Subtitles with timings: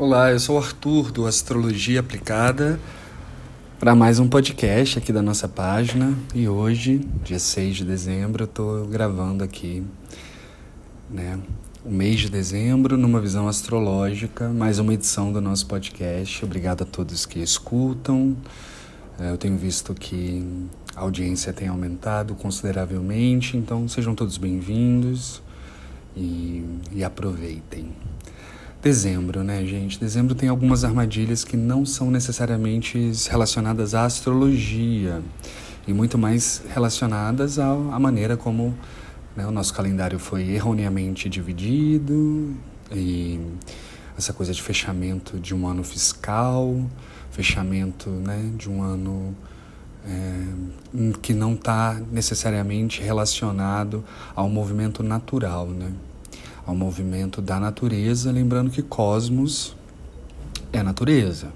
[0.00, 2.80] Olá, eu sou o Arthur do Astrologia Aplicada
[3.78, 8.46] para mais um podcast aqui da nossa página e hoje, dia 6 de dezembro, eu
[8.46, 9.84] estou gravando aqui
[11.10, 11.38] né,
[11.84, 16.46] o mês de dezembro numa visão astrológica, mais uma edição do nosso podcast.
[16.46, 18.34] Obrigado a todos que escutam.
[19.18, 20.42] É, eu tenho visto que
[20.96, 25.42] a audiência tem aumentado consideravelmente, então sejam todos bem-vindos
[26.16, 27.90] e, e aproveitem.
[28.82, 30.00] Dezembro, né, gente?
[30.00, 35.20] Dezembro tem algumas armadilhas que não são necessariamente relacionadas à astrologia
[35.86, 38.74] e muito mais relacionadas à, à maneira como
[39.36, 42.56] né, o nosso calendário foi erroneamente dividido
[42.90, 43.38] e
[44.16, 46.82] essa coisa de fechamento de um ano fiscal,
[47.30, 49.36] fechamento né, de um ano
[50.06, 54.02] é, que não está necessariamente relacionado
[54.34, 55.92] ao movimento natural, né?
[56.66, 59.76] Ao movimento da natureza, lembrando que cosmos
[60.72, 61.52] é natureza.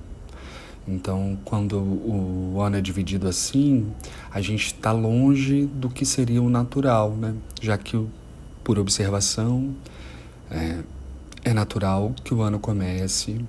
[0.86, 3.90] Então, quando o ano é dividido assim,
[4.30, 7.34] a gente está longe do que seria o natural, né?
[7.60, 8.06] Já que,
[8.62, 9.74] por observação,
[10.50, 10.80] é,
[11.42, 13.42] é natural que o ano comece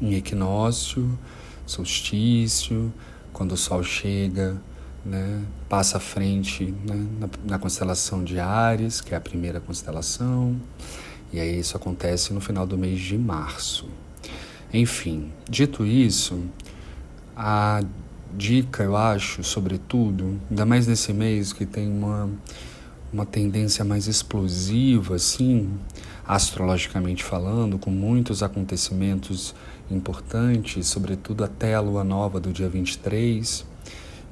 [0.00, 1.16] em equinócio,
[1.64, 2.92] solstício,
[3.32, 4.60] quando o sol chega,
[5.04, 10.56] né, passa à frente né, na, na, constelação de Ares, que é a primeira constelação,
[11.32, 13.88] e aí isso acontece no final do mês de março.
[14.72, 16.42] Enfim, dito isso,
[17.36, 17.82] a
[18.34, 22.28] dica, eu acho, sobretudo, ainda mais nesse mês que tem uma,
[23.12, 25.70] uma tendência mais explosiva, assim,
[26.26, 29.54] astrologicamente falando, com muitos acontecimentos
[29.90, 33.64] importantes, sobretudo até a lua nova do dia 23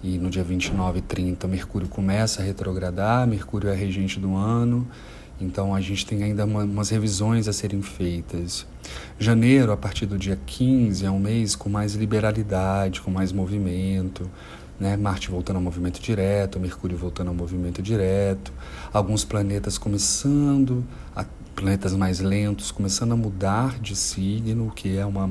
[0.02, 4.86] e no dia 29 e 30 Mercúrio começa a retrogradar, Mercúrio é regente do ano,
[5.40, 8.66] então a gente tem ainda uma, umas revisões a serem feitas.
[9.18, 14.30] Janeiro, a partir do dia 15, é um mês com mais liberalidade, com mais movimento,
[14.78, 14.96] né?
[14.96, 18.52] Marte voltando ao movimento direto, Mercúrio voltando ao movimento direto,
[18.92, 21.24] alguns planetas começando, a,
[21.54, 25.28] planetas mais lentos começando a mudar de signo, que é uma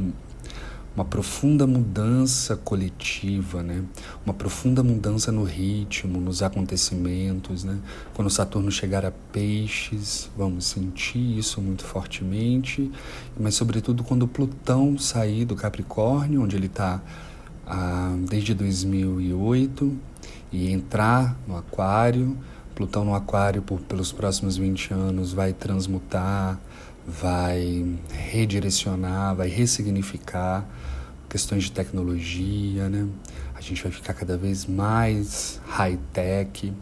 [0.96, 3.84] uma profunda mudança coletiva, né?
[4.26, 7.64] uma profunda mudança no ritmo, nos acontecimentos.
[7.64, 7.78] Né?
[8.14, 12.90] Quando Saturno chegar a peixes, vamos sentir isso muito fortemente,
[13.38, 17.02] mas, sobretudo, quando Plutão sair do Capricórnio, onde ele está
[17.68, 19.98] ah, desde 2008,
[20.52, 22.38] e entrar no Aquário.
[22.74, 26.60] Plutão no Aquário, por, pelos próximos 20 anos, vai transmutar,
[27.08, 30.66] vai redirecionar, vai ressignificar
[31.30, 33.08] questões de tecnologia, né?
[33.54, 36.74] A gente vai ficar cada vez mais high-tech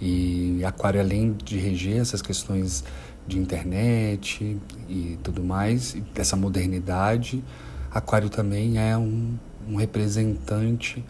[0.00, 2.84] e Aquário, além de reger essas questões
[3.26, 4.56] de internet
[4.88, 7.44] e tudo mais, dessa modernidade,
[7.90, 9.36] Aquário também é um,
[9.68, 11.04] um representante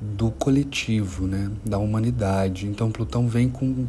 [0.00, 1.50] do coletivo, né?
[1.64, 2.66] Da humanidade.
[2.66, 3.86] Então Plutão vem com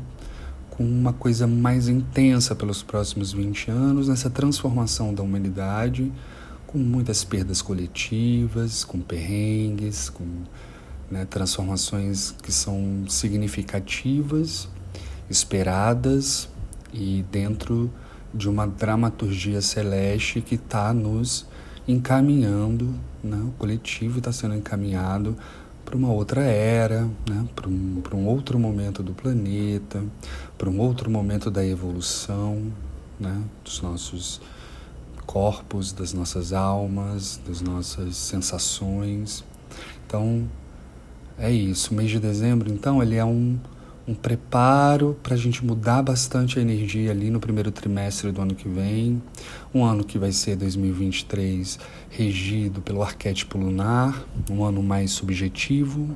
[0.79, 6.09] com uma coisa mais intensa pelos próximos 20 anos nessa transformação da humanidade
[6.65, 10.23] com muitas perdas coletivas, com perrengues, com
[11.11, 14.69] né, transformações que são significativas,
[15.29, 16.47] esperadas
[16.93, 17.91] e dentro
[18.33, 21.45] de uma dramaturgia celeste que está nos
[21.85, 25.35] encaminhando, né, o coletivo está sendo encaminhado
[25.89, 30.03] para uma outra era, né, para um, um outro momento do planeta,
[30.55, 32.71] para um outro momento da evolução
[33.19, 34.39] né, dos nossos
[35.25, 39.43] corpos, das nossas almas, das nossas sensações.
[40.05, 40.47] Então,
[41.39, 41.91] é isso.
[41.91, 43.57] O mês de dezembro, então, ele é um,
[44.09, 48.55] um preparo para a gente mudar bastante a energia ali no primeiro trimestre do ano
[48.55, 49.21] que vem.
[49.71, 51.77] Um ano que vai ser 2023
[52.09, 56.09] regido pelo arquétipo lunar, um ano mais subjetivo,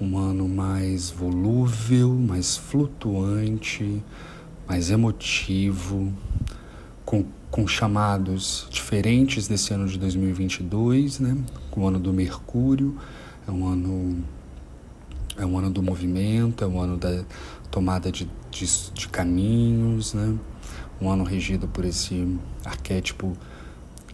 [0.00, 4.02] um ano mais volúvel, mais flutuante,
[4.66, 6.10] mais emotivo,
[7.04, 11.38] com com chamados diferentes desse ano de 2022, né?
[11.74, 12.96] O ano do Mercúrio,
[13.46, 14.24] é um ano
[15.38, 17.24] é um ano do movimento, é um ano da
[17.70, 20.36] tomada de, de, de caminhos, né?
[21.00, 23.36] Um ano regido por esse arquétipo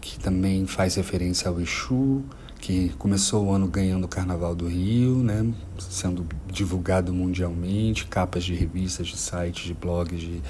[0.01, 2.23] que também faz referência ao Exu,
[2.59, 5.53] que começou o ano ganhando o Carnaval do Rio, né?
[5.79, 10.41] Sendo divulgado mundialmente, capas de revistas, de sites, de blogs, de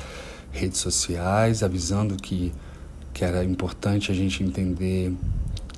[0.51, 2.51] redes sociais, avisando que
[3.13, 5.13] que era importante a gente entender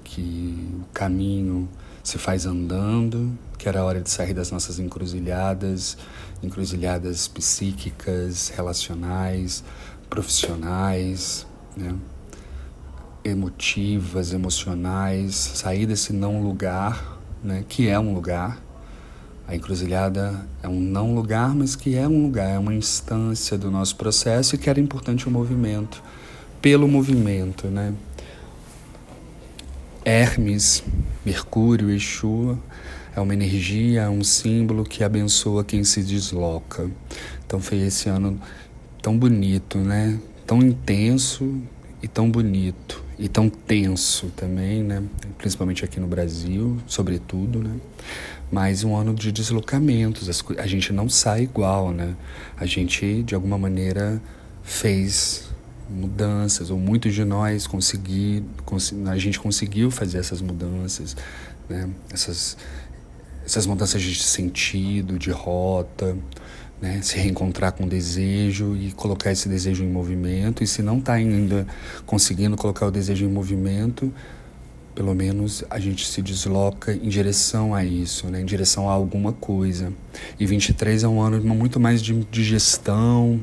[0.03, 1.67] que o caminho
[2.01, 5.97] se faz andando, que era hora de sair das nossas encruzilhadas,
[6.43, 9.63] encruzilhadas psíquicas, relacionais,
[10.07, 11.95] profissionais, né?
[13.23, 18.61] emotivas, emocionais, sair desse não lugar, né, que é um lugar.
[19.47, 23.71] A encruzilhada é um não lugar, mas que é um lugar, é uma instância do
[23.71, 26.03] nosso processo e que era importante o movimento,
[26.61, 27.95] pelo movimento, né?
[30.05, 30.83] Hermes,
[31.25, 32.59] Mercúrio, Exu
[33.15, 36.89] é uma energia, é um símbolo que abençoa quem se desloca.
[37.45, 38.39] Então foi esse ano
[39.01, 40.19] tão bonito, né?
[40.45, 41.61] Tão intenso
[42.03, 45.01] e tão bonito e tão tenso também, né?
[45.37, 47.75] Principalmente aqui no Brasil, sobretudo, né?
[48.51, 52.15] Mas um ano de deslocamentos, a gente não sai igual, né?
[52.57, 54.21] A gente de alguma maneira
[54.61, 55.47] fez
[55.89, 58.43] mudanças, ou muitos de nós consegui,
[59.07, 61.15] a gente conseguiu fazer essas mudanças,
[61.69, 61.89] né?
[62.11, 62.57] Essas
[63.45, 66.17] essas mudanças de sentido, de rota,
[66.81, 67.01] né?
[67.01, 70.63] se reencontrar com o desejo e colocar esse desejo em movimento.
[70.63, 71.65] E se não está ainda
[72.05, 74.11] conseguindo colocar o desejo em movimento,
[74.95, 78.41] pelo menos a gente se desloca em direção a isso, né?
[78.41, 79.91] em direção a alguma coisa.
[80.39, 83.39] E 23 é um ano muito mais de, de gestão,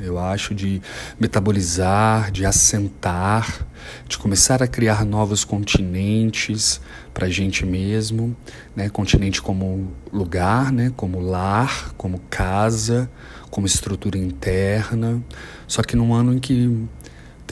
[0.00, 0.80] eu acho, de
[1.18, 3.66] metabolizar, de assentar,
[4.08, 6.80] de começar a criar novos continentes
[7.12, 8.34] para a gente mesmo,
[8.76, 8.88] né?
[8.88, 10.92] continente como lugar, né?
[10.96, 13.10] como lar, como casa,
[13.50, 15.20] como estrutura interna.
[15.66, 16.86] Só que num ano em que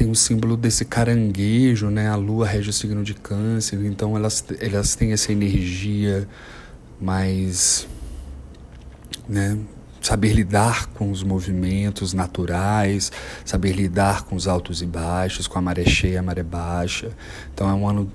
[0.01, 2.09] tem o símbolo desse caranguejo, né?
[2.09, 6.27] A lua rege o signo de câncer, então elas, elas têm essa energia
[6.99, 7.87] mais,
[9.29, 9.59] né?
[10.01, 13.13] Saber lidar com os movimentos naturais,
[13.45, 17.11] saber lidar com os altos e baixos, com a maré cheia, a maré baixa.
[17.53, 18.11] Então é um ano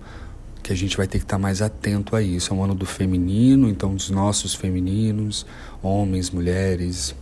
[0.63, 2.51] que a gente vai ter que estar mais atento a isso.
[2.51, 5.45] É um ano do feminino, então os nossos femininos,
[5.83, 7.13] homens, mulheres,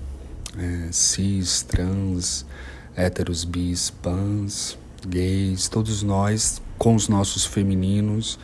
[0.58, 2.46] é, cis, trans,
[2.96, 8.40] héteros, bis, pans, gays, todos nós com os nossos femininos,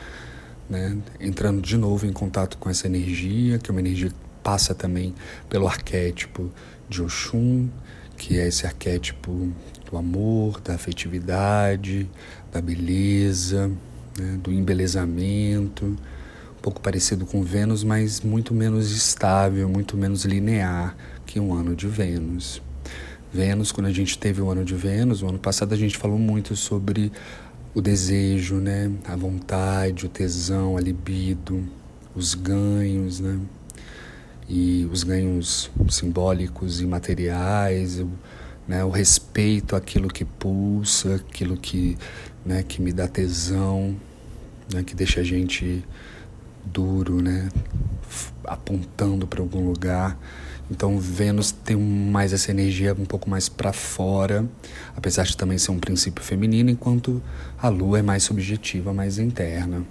[0.69, 4.73] né, entrando de novo em contato com essa energia, que é uma energia que passa
[4.73, 5.13] também
[5.49, 6.51] pelo arquétipo
[6.87, 7.69] de Oxum,
[8.17, 9.51] que é esse arquétipo
[9.89, 12.09] do amor, da afetividade,
[12.51, 13.71] da beleza,
[14.17, 20.95] né, do embelezamento, um pouco parecido com Vênus, mas muito menos estável, muito menos linear
[21.25, 22.61] que um ano de Vênus.
[23.31, 26.17] Vênus, quando a gente teve o ano de Vênus, o ano passado a gente falou
[26.17, 27.11] muito sobre
[27.75, 28.91] o desejo, né?
[29.05, 31.63] A vontade, o tesão, a libido,
[32.15, 33.39] os ganhos, né?
[34.47, 38.09] E os ganhos simbólicos e materiais, o,
[38.67, 38.83] né?
[38.83, 41.95] o respeito àquilo que pulsa, aquilo que,
[42.43, 42.63] né?
[42.63, 43.95] que me dá tesão,
[44.73, 44.81] né?
[44.81, 45.85] que deixa a gente
[46.65, 47.49] duro, né?
[48.43, 50.17] Apontando para algum lugar.
[50.71, 54.45] Então Vênus tem mais essa energia um pouco mais para fora,
[54.95, 57.21] apesar de também ser um princípio feminino, enquanto
[57.61, 59.83] a Lua é mais subjetiva, mais interna.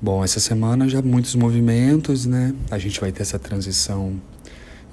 [0.00, 2.54] Bom, essa semana já muitos movimentos, né?
[2.70, 4.20] A gente vai ter essa transição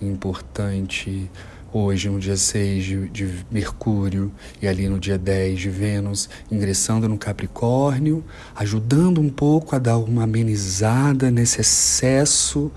[0.01, 1.29] importante
[1.77, 7.09] hoje, no dia 6 de, de, Mercúrio, e ali no dia 10 de Vênus, ingressando
[7.09, 8.23] no Capricórnio,
[8.56, 12.71] ajudando um pouco a dar uma amenizada nesse excesso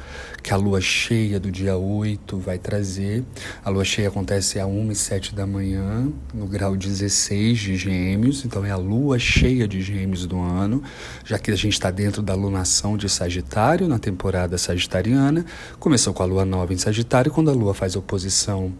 [0.49, 3.23] que a lua cheia do dia 8 vai trazer.
[3.63, 8.47] A lua cheia acontece a 1 e 7 da manhã, no grau 16 de Gêmeos,
[8.47, 10.83] então é a lua cheia de Gêmeos do ano,
[11.23, 15.45] já que a gente está dentro da lunação de Sagitário, na temporada sagitariana.
[15.79, 18.73] Começou com a lua nova em Sagitário, quando a lua faz oposição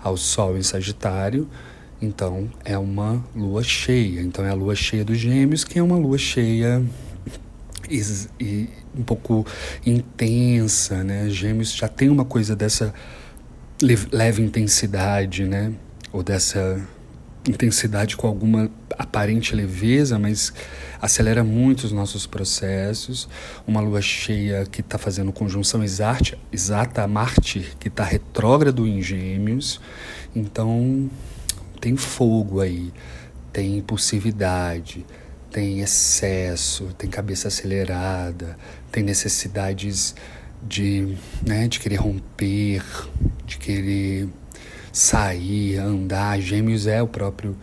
[0.00, 1.48] ao Sol em Sagitário.
[2.00, 4.20] Então é uma lua cheia.
[4.20, 6.80] Então é a lua cheia dos Gêmeos, que é uma lua cheia
[7.90, 8.00] e,
[8.40, 9.46] e um pouco
[9.84, 11.28] intensa, né?
[11.28, 12.94] Gêmeos já tem uma coisa dessa
[14.12, 15.72] leve intensidade, né?
[16.12, 16.80] Ou dessa
[17.48, 20.52] intensidade com alguma aparente leveza, mas
[21.00, 23.28] acelera muito os nossos processos.
[23.66, 29.02] Uma lua cheia que está fazendo conjunção exata, exata a Marte, que está retrógrado em
[29.02, 29.80] Gêmeos.
[30.34, 31.08] Então,
[31.80, 32.92] tem fogo aí,
[33.52, 35.06] tem impulsividade,
[35.56, 38.58] tem excesso, tem cabeça acelerada,
[38.92, 40.14] tem necessidades
[40.62, 42.84] de, né, de querer romper,
[43.46, 44.28] de querer
[44.92, 46.38] sair, andar.
[46.42, 47.56] Gêmeos é o próprio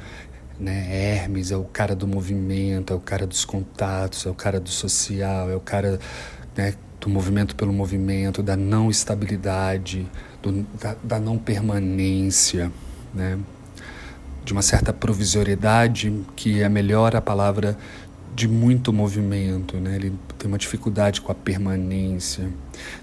[0.59, 4.59] né, Hermes, é o cara do movimento, é o cara dos contatos, é o cara
[4.59, 5.99] do social, é o cara
[6.57, 10.09] né, do movimento pelo movimento, da não estabilidade,
[10.41, 12.71] do, da, da não permanência,
[13.13, 13.37] né?
[14.43, 17.77] De uma certa provisoriedade, que é melhor a palavra
[18.35, 19.95] de muito movimento, né?
[19.95, 22.49] Ele tem uma dificuldade com a permanência.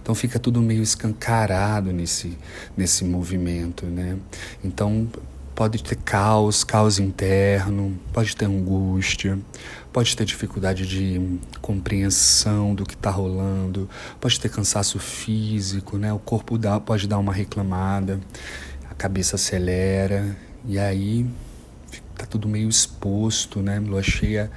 [0.02, 2.36] Então fica tudo meio escancarado nesse
[2.76, 4.18] nesse movimento, né?
[4.62, 5.08] Então
[5.54, 9.38] pode ter caos, caos interno, pode ter angústia,
[9.92, 13.88] pode ter dificuldade de compreensão do que está rolando,
[14.20, 16.12] pode ter cansaço físico, né?
[16.12, 18.18] O corpo dá, pode dar uma reclamada,
[18.90, 21.26] a cabeça acelera e aí
[22.16, 23.78] tá tudo meio exposto, né?
[23.80, 24.50] Lua cheia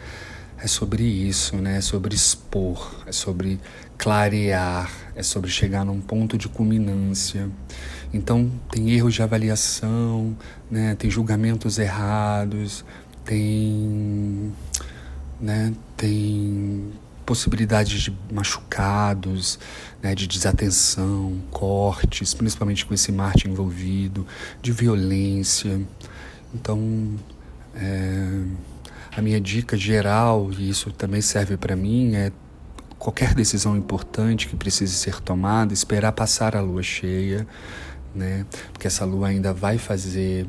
[0.58, 1.78] é sobre isso, né?
[1.78, 3.60] É sobre expor, é sobre
[3.98, 7.50] clarear, é sobre chegar num ponto de culminância.
[8.14, 10.36] Então tem erros de avaliação,
[10.70, 10.96] né?
[10.96, 12.86] Tem julgamentos errados,
[13.26, 14.54] tem
[15.40, 15.74] né?
[15.98, 16.92] Tem
[17.26, 19.60] possibilidades de machucados,
[20.02, 24.26] né, de desatenção, cortes, principalmente com esse Marte envolvido,
[24.62, 25.82] de violência.
[26.54, 27.16] Então,
[27.76, 28.44] é,
[29.16, 32.32] a minha dica geral, e isso também serve para mim, é
[33.00, 37.46] qualquer decisão importante que precise ser tomada, esperar passar a lua cheia,
[38.16, 38.46] né?
[38.72, 40.48] Porque essa lua ainda vai fazer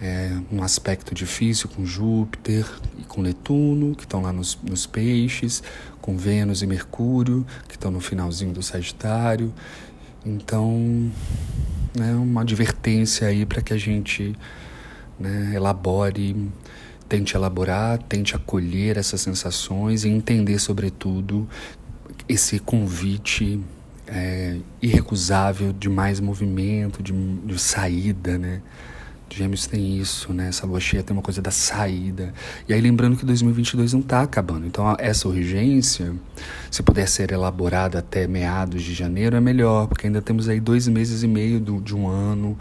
[0.00, 2.66] é, um aspecto difícil com Júpiter
[2.98, 5.62] e com Netuno, que estão lá nos, nos peixes,
[6.00, 9.52] com Vênus e Mercúrio, que estão no finalzinho do Sagitário.
[10.24, 11.10] Então,
[11.98, 14.36] é uma advertência aí para que a gente
[15.18, 16.50] né, elabore,
[17.08, 21.48] tente elaborar, tente acolher essas sensações e entender, sobretudo,
[22.28, 23.60] esse convite
[24.06, 28.60] é, irrecusável de mais movimento, de, de saída, né?
[29.28, 30.48] Gêmeos tem isso, né?
[30.48, 32.32] Essa lua cheia tem uma coisa da saída.
[32.68, 34.66] E aí lembrando que 2022 não está acabando.
[34.66, 36.14] Então essa urgência,
[36.70, 40.86] se puder ser elaborada até meados de janeiro, é melhor, porque ainda temos aí dois
[40.86, 42.56] meses e meio do, de um ano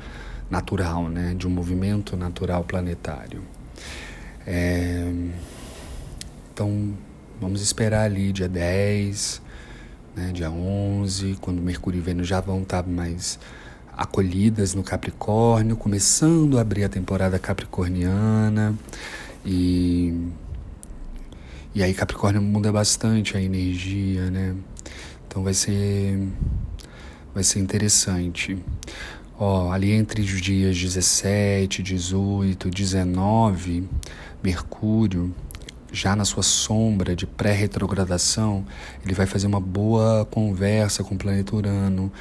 [0.50, 1.36] natural, né?
[1.38, 3.42] De um movimento natural planetário.
[4.46, 5.12] É...
[6.52, 6.94] Então
[7.40, 9.42] vamos esperar ali dia 10,
[10.16, 10.32] né?
[10.34, 13.38] dia 11, quando Mercúrio e Vênus já vão estar tá mais
[13.98, 18.75] acolhidas no Capricórnio, começando a abrir a temporada capricorniana
[19.46, 20.30] e
[21.74, 24.56] e aí Capricórnio muda bastante a energia, né?
[25.28, 26.20] Então vai ser
[27.34, 28.58] vai ser interessante.
[29.38, 33.90] Ó, ali entre os dias 17, 18, 19,
[34.42, 35.34] Mercúrio
[35.92, 38.66] já na sua sombra de pré-retrogradação,
[39.04, 42.12] ele vai fazer uma boa conversa com o planeta Urano,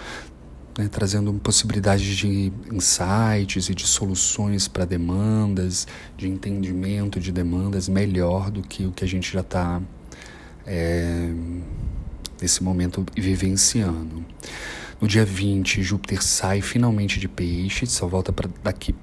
[0.77, 8.51] né, trazendo possibilidades de insights e de soluções para demandas, de entendimento de demandas melhor
[8.51, 9.81] do que o que a gente já está
[10.67, 11.33] é,
[12.41, 14.25] nesse momento vivenciando.
[15.01, 18.95] No dia 20, Júpiter sai finalmente de peixe, só volta para daqui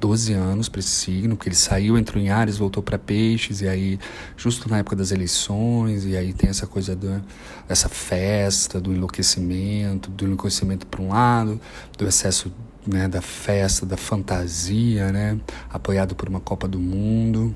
[0.00, 3.68] 12 anos para esse signo, que ele saiu, entrou em Ares, voltou para Peixes, e
[3.68, 3.98] aí,
[4.36, 7.22] justo na época das eleições, e aí tem essa coisa do,
[7.68, 11.60] dessa festa, do enlouquecimento, do enlouquecimento para um lado,
[11.98, 12.50] do excesso
[12.86, 15.38] né, da festa, da fantasia, né,
[15.68, 17.54] apoiado por uma Copa do Mundo,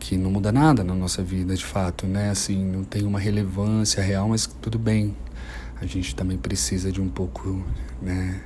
[0.00, 4.02] que não muda nada na nossa vida, de fato, né, assim, não tem uma relevância
[4.02, 5.14] real, mas tudo bem,
[5.78, 7.62] a gente também precisa de um pouco,
[8.00, 8.40] né,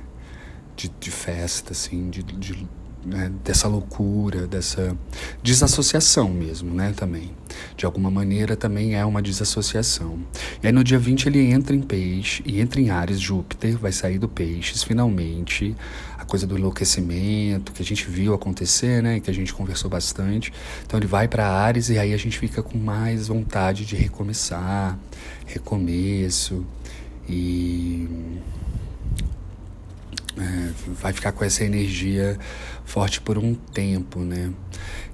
[0.75, 2.67] de, de festa, assim, de, de
[3.05, 4.97] né, dessa loucura, dessa
[5.41, 7.31] desassociação mesmo, né, também.
[7.75, 10.19] De alguma maneira também é uma desassociação.
[10.61, 13.91] E aí no dia 20 ele entra em peixe, e entra em Ares, Júpiter vai
[13.91, 15.75] sair do peixes finalmente,
[16.17, 20.53] a coisa do enlouquecimento que a gente viu acontecer, né, que a gente conversou bastante.
[20.85, 24.97] Então ele vai para Ares e aí a gente fica com mais vontade de recomeçar,
[25.45, 26.65] recomeço
[27.27, 28.07] e
[30.37, 30.71] é,
[31.01, 32.37] vai ficar com essa energia
[32.85, 34.51] forte por um tempo, né?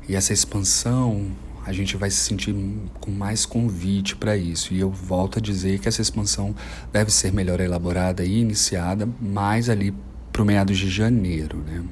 [0.07, 1.31] E essa expansão
[1.65, 2.55] a gente vai se sentir
[2.99, 4.73] com mais convite para isso.
[4.73, 6.55] E eu volto a dizer que essa expansão
[6.91, 9.93] deve ser melhor elaborada e iniciada mais ali
[10.31, 11.83] para o meados de janeiro, né?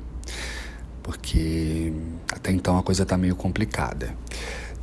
[1.04, 1.94] Porque
[2.32, 4.16] até então a coisa está meio complicada.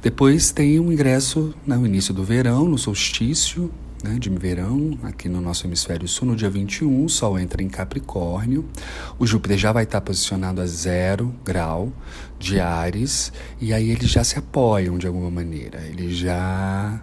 [0.01, 3.73] Depois tem o ingresso no né, início do verão, no solstício,
[4.05, 7.71] né, de verão, aqui no nosso hemisfério sul, no dia 21, o Sol entra em
[7.71, 8.69] Capricórnio,
[9.19, 11.91] o Júpiter já vai estar posicionado a zero grau
[12.39, 17.03] de Ares, e aí eles já se apoiam de alguma maneira, eles já.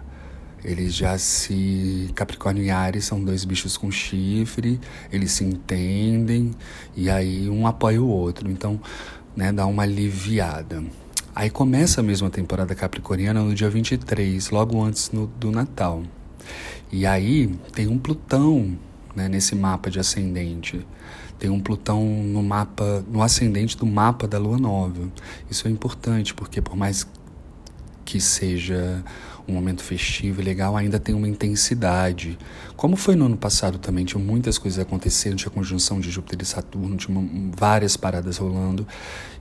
[0.64, 2.08] Eles já se.
[2.14, 4.78] Capricórnio e Ares são dois bichos com chifre,
[5.10, 6.52] eles se entendem,
[6.96, 8.80] e aí um apoia o outro, então
[9.34, 10.84] né, dá uma aliviada.
[11.34, 16.04] Aí começa mesmo a temporada capricorniana no dia 23, logo antes no, do Natal.
[16.90, 18.76] E aí tem um Plutão
[19.14, 20.86] né, nesse mapa de ascendente.
[21.38, 25.08] Tem um Plutão no mapa, no ascendente do mapa da Lua Nova.
[25.50, 27.06] Isso é importante porque por mais
[28.04, 29.02] que seja
[29.46, 32.38] um momento festivo e legal, ainda tem uma intensidade.
[32.76, 36.44] Como foi no ano passado também, tinha muitas coisas acontecendo, tinha conjunção de Júpiter e
[36.44, 38.86] Saturno, tinha várias paradas rolando.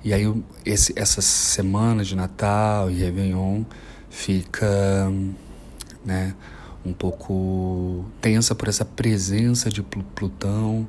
[0.04, 0.32] E aí
[0.66, 3.64] esse, essa semana de Natal e Réveillon
[4.10, 5.12] fica
[6.04, 6.34] né,
[6.86, 10.88] um pouco tensa por essa presença de Plutão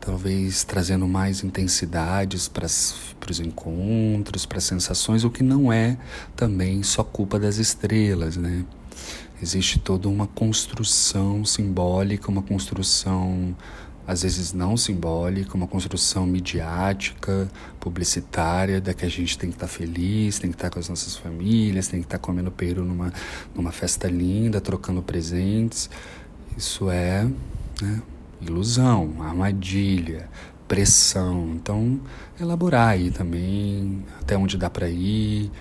[0.00, 5.98] talvez trazendo mais intensidades para os encontros, para as sensações, o que não é
[6.34, 8.64] também só culpa das estrelas, né?
[9.40, 13.54] Existe toda uma construção simbólica, uma construção
[14.08, 17.46] às vezes não simbólica, uma construção midiática,
[17.78, 20.80] publicitária, da que a gente tem que estar tá feliz, tem que estar tá com
[20.80, 23.12] as nossas famílias, tem que estar tá comendo peru numa,
[23.54, 25.90] numa festa linda, trocando presentes.
[26.56, 27.28] Isso é
[27.82, 28.00] né,
[28.40, 30.26] ilusão, armadilha,
[30.66, 31.52] pressão.
[31.54, 32.00] Então,
[32.40, 35.52] elaborar aí também até onde dá para ir,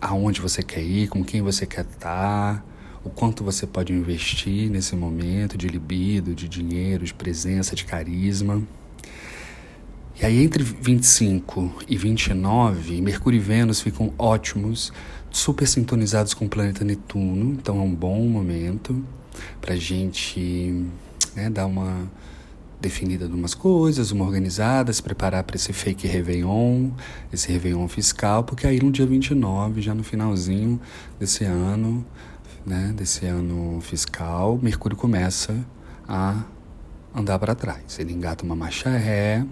[0.00, 2.64] aonde você quer ir, com quem você quer estar,
[3.04, 8.62] o quanto você pode investir nesse momento de libido, de dinheiro, de presença, de carisma.
[10.20, 14.92] E aí, entre 25 e 29, Mercúrio e Vênus ficam ótimos,
[15.30, 19.04] super sintonizados com o planeta Netuno, então é um bom momento
[19.60, 20.86] para gente
[21.34, 21.50] né?
[21.50, 22.08] Dar uma
[22.80, 26.90] definida de umas coisas, uma organizada, se preparar para esse fake Réveillon,
[27.32, 30.78] esse Réveillon fiscal, porque aí no dia 29, já no finalzinho
[31.18, 32.04] desse ano,
[32.64, 35.54] né, desse ano fiscal, Mercúrio começa
[36.08, 36.42] a
[37.14, 37.98] andar para trás.
[37.98, 39.44] Ele engata uma marcha ré,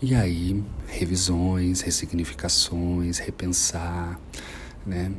[0.00, 4.18] e aí revisões, ressignificações, repensar,
[4.86, 5.12] né?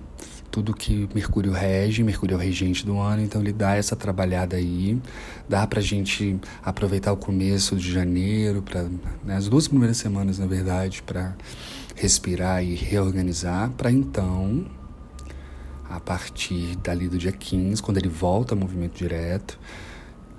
[0.53, 4.55] tudo que Mercúrio rege, Mercúrio é o regente do ano, então ele dá essa trabalhada
[4.55, 5.01] aí,
[5.49, 8.83] dá pra gente aproveitar o começo de janeiro, para
[9.23, 11.35] né, as duas primeiras semanas, na verdade, para
[11.95, 14.63] respirar e reorganizar, para então,
[15.95, 19.59] a partir dali do dia 15, quando ele volta ao movimento direto,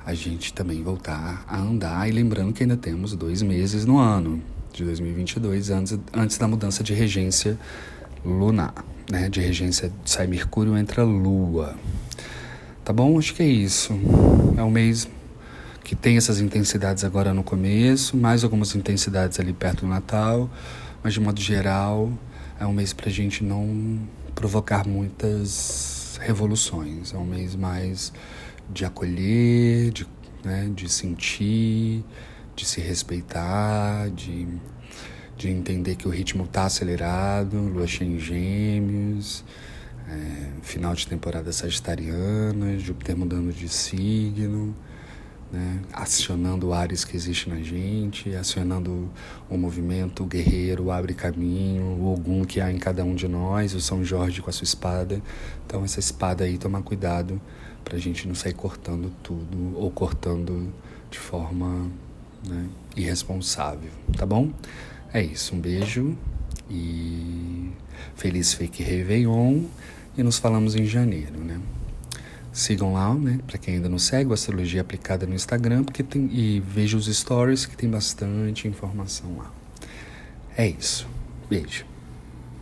[0.05, 4.43] a gente também voltar a andar, e lembrando que ainda temos dois meses no ano
[4.73, 7.59] de 2022, antes, antes da mudança de regência
[8.25, 8.75] lunar
[9.11, 11.77] né, de regência sai Mercúrio, entra Lua.
[12.85, 13.19] Tá bom?
[13.19, 13.93] Acho que é isso.
[14.57, 15.09] É um mês
[15.83, 20.51] que tem essas intensidades agora no começo, mais algumas intensidades ali perto do Natal,
[21.03, 22.11] mas de modo geral
[22.59, 23.99] é um mês para a gente não
[24.35, 27.13] provocar muitas revoluções.
[27.13, 28.13] É um mês mais
[28.71, 30.07] de acolher, de,
[30.45, 32.05] né, de sentir,
[32.55, 34.49] de se respeitar, de
[35.37, 39.45] de entender que o ritmo está acelerado, lua cheia em gêmeos,
[40.09, 44.75] é, final de temporada sagitariana, Júpiter mudando de signo,
[45.55, 49.09] né, acionando o Ares que existe na gente, acionando
[49.49, 53.81] o movimento guerreiro, abre caminho, o Ogum que há em cada um de nós, o
[53.81, 55.23] São Jorge com a sua espada.
[55.65, 57.41] Então essa espada aí, tomar cuidado
[57.85, 60.73] para a gente não sair cortando tudo ou cortando
[61.09, 61.89] de forma
[62.45, 64.51] né, irresponsável, tá bom?
[65.13, 66.19] É isso, um beijo
[66.69, 67.71] e
[68.17, 69.63] feliz fake Réveillon
[70.19, 71.61] e nos falamos em janeiro, né?
[72.55, 73.41] Sigam lá, né?
[73.49, 77.07] Para quem ainda não segue, o Astrologia Aplicada no Instagram, porque tem e veja os
[77.07, 79.53] stories que tem bastante informação lá.
[80.57, 81.09] É isso.
[81.51, 81.85] Beijo.